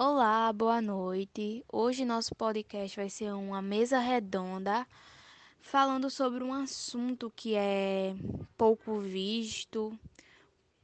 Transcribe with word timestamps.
Olá, 0.00 0.52
boa 0.52 0.80
noite. 0.80 1.64
Hoje 1.72 2.04
nosso 2.04 2.32
podcast 2.32 2.94
vai 2.94 3.10
ser 3.10 3.32
uma 3.32 3.60
mesa 3.60 3.98
redonda 3.98 4.86
falando 5.60 6.08
sobre 6.08 6.44
um 6.44 6.52
assunto 6.52 7.32
que 7.34 7.56
é 7.56 8.14
pouco 8.56 9.00
visto, 9.00 9.98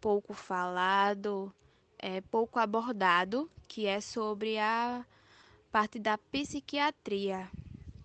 pouco 0.01 0.35
falado, 0.35 1.55
é 1.97 2.23
pouco 2.23 2.59
abordado, 2.59 3.49
que 3.69 3.87
é 3.87 4.01
sobre 4.01 4.59
a 4.59 5.07
parte 5.71 6.01
da 6.01 6.19
psiquiatria, 6.19 7.49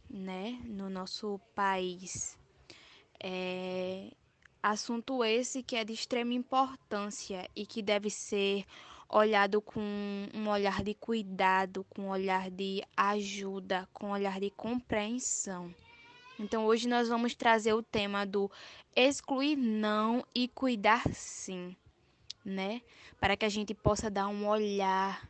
né, 0.07 0.59
no 0.63 0.91
nosso 0.91 1.39
país. 1.55 2.37
É 3.19 4.11
assunto 4.61 5.23
esse 5.23 5.63
que 5.63 5.75
é 5.75 5.83
de 5.83 5.93
extrema 5.93 6.35
importância 6.35 7.49
e 7.55 7.65
que 7.65 7.81
deve 7.81 8.11
ser 8.11 8.63
olhado 9.09 9.59
com 9.59 9.81
um 10.33 10.47
olhar 10.47 10.83
de 10.83 10.93
cuidado, 10.93 11.85
com 11.89 12.03
um 12.03 12.09
olhar 12.09 12.51
de 12.51 12.83
ajuda, 12.95 13.89
com 13.91 14.07
um 14.07 14.11
olhar 14.11 14.39
de 14.39 14.51
compreensão. 14.51 15.73
Então, 16.39 16.65
hoje 16.65 16.87
nós 16.87 17.09
vamos 17.09 17.33
trazer 17.33 17.73
o 17.73 17.83
tema 17.83 18.25
do 18.25 18.49
excluir 18.95 19.55
não 19.55 20.23
e 20.33 20.47
cuidar 20.47 21.03
sim, 21.11 21.75
né? 22.45 22.81
Para 23.19 23.35
que 23.35 23.45
a 23.45 23.49
gente 23.49 23.73
possa 23.73 24.09
dar 24.09 24.27
um 24.27 24.47
olhar 24.47 25.27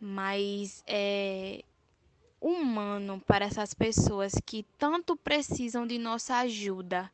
mais 0.00 0.82
é, 0.86 1.64
humano 2.40 3.20
para 3.26 3.44
essas 3.44 3.74
pessoas 3.74 4.32
que 4.46 4.64
tanto 4.78 5.16
precisam 5.16 5.86
de 5.86 5.98
nossa 5.98 6.36
ajuda 6.36 7.10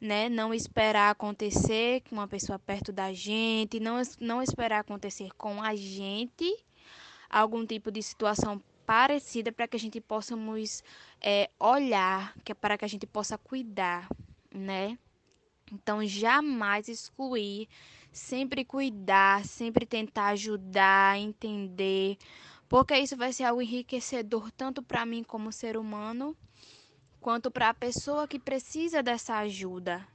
né? 0.00 0.28
Não 0.28 0.52
esperar 0.52 1.10
acontecer 1.10 2.02
com 2.08 2.16
uma 2.16 2.28
pessoa 2.28 2.58
perto 2.58 2.92
da 2.92 3.12
gente, 3.12 3.80
não, 3.80 4.00
não 4.20 4.42
esperar 4.42 4.80
acontecer 4.80 5.30
com 5.36 5.62
a 5.62 5.74
gente 5.74 6.54
algum 7.28 7.66
tipo 7.66 7.90
de 7.90 8.02
situação 8.02 8.62
parecida 8.86 9.50
para 9.50 9.66
que 9.66 9.76
a 9.76 9.80
gente 9.80 10.00
possamos 10.00 10.82
é, 11.20 11.50
olhar, 11.58 12.34
que 12.44 12.52
é 12.52 12.54
para 12.54 12.76
que 12.76 12.84
a 12.84 12.88
gente 12.88 13.06
possa 13.06 13.36
cuidar, 13.36 14.08
né? 14.54 14.98
Então, 15.72 16.06
jamais 16.06 16.88
excluir, 16.88 17.68
sempre 18.12 18.64
cuidar, 18.64 19.44
sempre 19.44 19.86
tentar 19.86 20.28
ajudar, 20.28 21.18
entender, 21.18 22.18
porque 22.68 22.96
isso 22.98 23.16
vai 23.16 23.32
ser 23.32 23.44
algo 23.44 23.62
enriquecedor 23.62 24.50
tanto 24.52 24.82
para 24.82 25.06
mim 25.06 25.22
como 25.24 25.50
ser 25.50 25.76
humano, 25.76 26.36
quanto 27.24 27.50
para 27.50 27.70
a 27.70 27.74
pessoa 27.74 28.28
que 28.28 28.38
precisa 28.38 29.02
dessa 29.02 29.38
ajuda, 29.38 30.06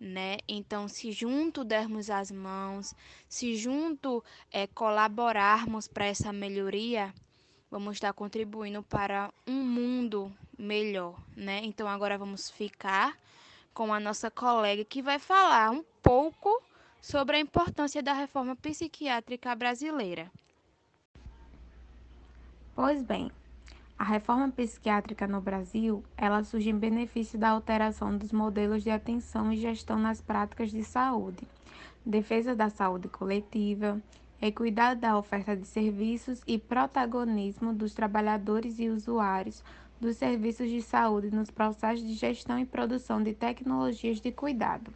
né? 0.00 0.38
Então, 0.48 0.88
se 0.88 1.12
junto 1.12 1.62
dermos 1.62 2.08
as 2.08 2.30
mãos, 2.30 2.94
se 3.28 3.54
junto 3.54 4.24
é, 4.50 4.66
colaborarmos 4.68 5.86
para 5.86 6.06
essa 6.06 6.32
melhoria, 6.32 7.12
vamos 7.70 7.96
estar 7.96 8.14
contribuindo 8.14 8.82
para 8.82 9.30
um 9.46 9.62
mundo 9.62 10.32
melhor, 10.58 11.20
né? 11.36 11.60
Então, 11.62 11.86
agora 11.86 12.16
vamos 12.16 12.48
ficar 12.48 13.14
com 13.74 13.92
a 13.92 14.00
nossa 14.00 14.30
colega 14.30 14.86
que 14.86 15.02
vai 15.02 15.18
falar 15.18 15.70
um 15.70 15.84
pouco 16.02 16.62
sobre 16.98 17.36
a 17.36 17.40
importância 17.40 18.02
da 18.02 18.14
reforma 18.14 18.56
psiquiátrica 18.56 19.54
brasileira. 19.54 20.32
Pois 22.74 23.02
bem, 23.02 23.30
a 23.96 24.02
reforma 24.02 24.50
psiquiátrica 24.50 25.26
no 25.26 25.40
Brasil, 25.40 26.02
ela 26.16 26.42
surge 26.42 26.68
em 26.68 26.76
benefício 26.76 27.38
da 27.38 27.50
alteração 27.50 28.16
dos 28.16 28.32
modelos 28.32 28.82
de 28.82 28.90
atenção 28.90 29.52
e 29.52 29.56
gestão 29.56 29.98
nas 29.98 30.20
práticas 30.20 30.70
de 30.70 30.82
saúde, 30.82 31.46
defesa 32.04 32.56
da 32.56 32.68
saúde 32.68 33.08
coletiva, 33.08 34.02
equidade 34.42 35.00
da 35.00 35.16
oferta 35.16 35.56
de 35.56 35.66
serviços 35.66 36.42
e 36.46 36.58
protagonismo 36.58 37.72
dos 37.72 37.94
trabalhadores 37.94 38.78
e 38.78 38.88
usuários 38.88 39.62
dos 40.00 40.16
serviços 40.16 40.68
de 40.68 40.82
saúde 40.82 41.30
nos 41.30 41.50
processos 41.50 42.04
de 42.04 42.14
gestão 42.14 42.58
e 42.58 42.66
produção 42.66 43.22
de 43.22 43.32
tecnologias 43.32 44.20
de 44.20 44.32
cuidado. 44.32 44.92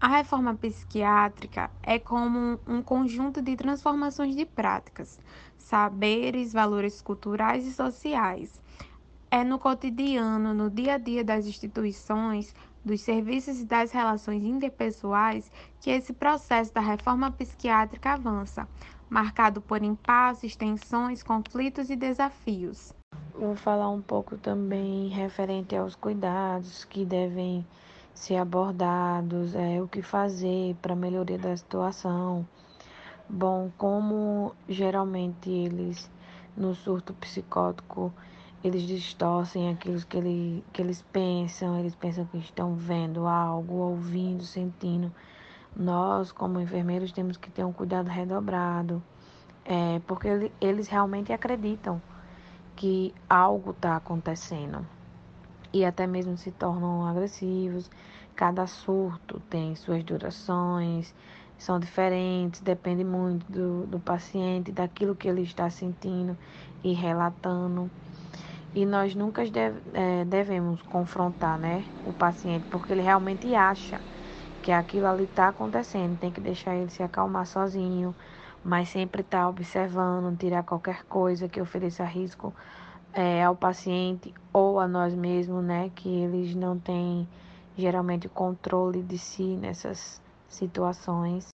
A 0.00 0.06
reforma 0.06 0.54
psiquiátrica 0.54 1.72
é 1.82 1.98
como 1.98 2.60
um 2.68 2.80
conjunto 2.80 3.42
de 3.42 3.56
transformações 3.56 4.36
de 4.36 4.46
práticas, 4.46 5.18
saberes, 5.56 6.52
valores 6.52 7.02
culturais 7.02 7.66
e 7.66 7.72
sociais. 7.72 8.60
É 9.28 9.42
no 9.42 9.58
cotidiano, 9.58 10.54
no 10.54 10.70
dia 10.70 10.94
a 10.94 10.98
dia 10.98 11.24
das 11.24 11.46
instituições, 11.46 12.54
dos 12.84 13.00
serviços 13.00 13.60
e 13.60 13.64
das 13.64 13.90
relações 13.90 14.44
interpessoais 14.44 15.50
que 15.80 15.90
esse 15.90 16.12
processo 16.12 16.72
da 16.72 16.80
reforma 16.80 17.32
psiquiátrica 17.32 18.12
avança, 18.12 18.68
marcado 19.10 19.60
por 19.60 19.82
impasses, 19.82 20.54
tensões, 20.54 21.24
conflitos 21.24 21.90
e 21.90 21.96
desafios. 21.96 22.94
Vou 23.34 23.56
falar 23.56 23.90
um 23.90 24.00
pouco 24.00 24.36
também 24.36 25.08
referente 25.08 25.74
aos 25.74 25.96
cuidados 25.96 26.84
que 26.84 27.04
devem 27.04 27.66
ser 28.18 28.36
abordados, 28.36 29.54
é, 29.54 29.80
o 29.80 29.86
que 29.86 30.02
fazer 30.02 30.74
para 30.82 30.94
melhoria 30.96 31.38
da 31.38 31.56
situação. 31.56 32.46
Bom, 33.28 33.70
como 33.78 34.54
geralmente 34.68 35.48
eles 35.48 36.10
no 36.56 36.74
surto 36.74 37.14
psicótico 37.14 38.12
eles 38.62 38.82
distorcem 38.82 39.70
aquilo 39.70 40.04
que, 40.04 40.16
ele, 40.16 40.64
que 40.72 40.82
eles 40.82 41.00
pensam, 41.12 41.78
eles 41.78 41.94
pensam 41.94 42.24
que 42.24 42.38
estão 42.38 42.74
vendo 42.74 43.24
algo, 43.24 43.74
ouvindo, 43.76 44.42
sentindo. 44.42 45.12
Nós, 45.76 46.32
como 46.32 46.60
enfermeiros, 46.60 47.12
temos 47.12 47.36
que 47.36 47.48
ter 47.50 47.62
um 47.62 47.72
cuidado 47.72 48.08
redobrado, 48.08 49.00
é, 49.64 50.00
porque 50.08 50.50
eles 50.60 50.88
realmente 50.88 51.32
acreditam 51.32 52.02
que 52.74 53.14
algo 53.28 53.70
está 53.70 53.94
acontecendo 53.94 54.84
e 55.72 55.84
até 55.84 56.06
mesmo 56.06 56.36
se 56.36 56.50
tornam 56.52 57.06
agressivos. 57.06 57.90
Cada 58.34 58.66
surto 58.66 59.40
tem 59.50 59.74
suas 59.74 60.04
durações, 60.04 61.14
são 61.58 61.78
diferentes, 61.80 62.60
depende 62.60 63.02
muito 63.04 63.44
do, 63.50 63.86
do 63.86 64.00
paciente, 64.00 64.70
daquilo 64.70 65.16
que 65.16 65.28
ele 65.28 65.42
está 65.42 65.68
sentindo 65.68 66.38
e 66.84 66.92
relatando. 66.92 67.90
E 68.74 68.86
nós 68.86 69.14
nunca 69.14 69.44
deve, 69.50 69.80
é, 69.92 70.24
devemos 70.24 70.82
confrontar 70.82 71.58
né, 71.58 71.84
o 72.04 72.12
paciente, 72.12 72.66
porque 72.70 72.92
ele 72.92 73.02
realmente 73.02 73.52
acha 73.54 74.00
que 74.62 74.70
aquilo 74.70 75.06
ali 75.06 75.24
está 75.24 75.48
acontecendo. 75.48 76.16
Tem 76.18 76.30
que 76.30 76.40
deixar 76.40 76.76
ele 76.76 76.90
se 76.90 77.02
acalmar 77.02 77.46
sozinho, 77.46 78.14
mas 78.62 78.88
sempre 78.90 79.22
estar 79.22 79.42
tá 79.42 79.48
observando, 79.48 80.36
tirar 80.36 80.62
qualquer 80.62 81.04
coisa 81.04 81.48
que 81.48 81.60
ofereça 81.60 82.04
risco 82.04 82.54
é, 83.12 83.42
ao 83.44 83.56
paciente 83.56 84.32
ou 84.52 84.78
a 84.78 84.86
nós 84.86 85.14
mesmos, 85.14 85.64
né? 85.64 85.90
Que 85.94 86.08
eles 86.08 86.54
não 86.54 86.78
têm 86.78 87.28
geralmente 87.76 88.28
controle 88.28 89.02
de 89.02 89.18
si 89.18 89.56
nessas 89.56 90.20
situações. 90.48 91.48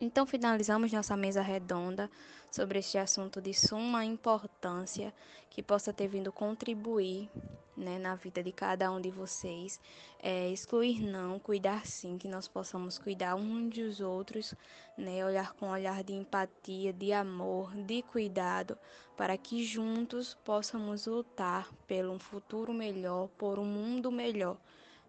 Então 0.00 0.26
finalizamos 0.26 0.92
nossa 0.92 1.16
mesa 1.16 1.40
redonda 1.42 2.10
sobre 2.52 2.80
este 2.80 2.98
assunto 2.98 3.40
de 3.40 3.54
suma 3.54 4.04
importância 4.04 5.12
que 5.48 5.62
possa 5.62 5.90
ter 5.90 6.06
vindo 6.06 6.30
contribuir 6.30 7.30
né, 7.74 7.98
na 7.98 8.14
vida 8.14 8.42
de 8.42 8.52
cada 8.52 8.92
um 8.92 9.00
de 9.00 9.10
vocês. 9.10 9.80
É, 10.22 10.50
excluir 10.50 11.00
não, 11.00 11.38
cuidar 11.38 11.86
sim, 11.86 12.18
que 12.18 12.28
nós 12.28 12.46
possamos 12.46 12.98
cuidar 12.98 13.36
uns 13.36 13.74
dos 13.74 14.00
outros, 14.00 14.54
né, 14.98 15.24
olhar 15.24 15.54
com 15.54 15.66
um 15.66 15.70
olhar 15.70 16.04
de 16.04 16.12
empatia, 16.12 16.92
de 16.92 17.10
amor, 17.10 17.74
de 17.74 18.02
cuidado, 18.02 18.76
para 19.16 19.38
que 19.38 19.64
juntos 19.64 20.34
possamos 20.44 21.06
lutar 21.06 21.72
pelo 21.86 22.12
um 22.12 22.18
futuro 22.18 22.74
melhor, 22.74 23.28
por 23.38 23.58
um 23.58 23.64
mundo 23.64 24.12
melhor, 24.12 24.58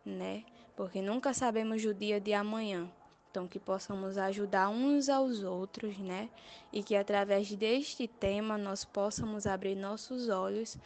né? 0.06 0.46
Porque 0.78 1.02
nunca 1.02 1.34
sabemos 1.34 1.84
o 1.84 1.94
dia 1.94 2.22
de 2.22 2.34
amanhã. 2.34 2.90
Então, 3.34 3.48
que 3.48 3.58
possamos 3.58 4.16
ajudar 4.16 4.70
uns 4.70 5.10
aos 5.10 5.42
outros, 5.42 5.98
né? 5.98 6.30
E 6.72 6.84
que 6.84 6.96
através 6.96 7.52
deste 7.56 8.08
tema 8.08 8.60
nós 8.60 8.86
possamos 8.86 9.48
abrir 9.48 9.74
nossos 9.74 10.30
olhos 10.30 10.78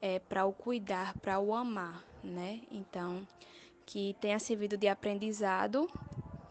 é, 0.00 0.20
para 0.20 0.46
o 0.46 0.52
cuidar, 0.52 1.18
para 1.18 1.40
o 1.40 1.52
amar, 1.52 2.04
né? 2.22 2.60
Então, 2.70 3.26
que 3.84 4.14
tenha 4.20 4.38
servido 4.38 4.76
de 4.76 4.86
aprendizado 4.86 5.90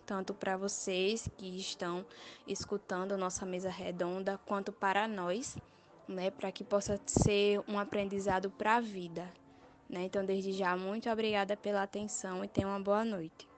tanto 0.06 0.34
para 0.34 0.58
vocês 0.58 1.30
que 1.38 1.58
estão 1.58 2.06
escutando 2.46 3.18
nossa 3.18 3.46
mesa 3.46 3.70
redonda, 3.70 4.38
quanto 4.46 4.74
para 4.74 5.08
nós, 5.08 5.58
né, 6.06 6.30
para 6.32 6.52
que 6.52 6.66
possa 6.66 7.00
ser 7.06 7.62
um 7.66 7.80
aprendizado 7.80 8.52
para 8.52 8.76
a 8.76 8.82
vida. 8.82 9.32
Né? 9.90 10.04
Então, 10.04 10.26
desde 10.26 10.52
já, 10.52 10.76
muito 10.76 11.10
obrigada 11.10 11.56
pela 11.56 11.82
atenção 11.82 12.44
e 12.44 12.48
tenha 12.50 12.68
uma 12.68 12.80
boa 12.80 13.06
noite. 13.06 13.55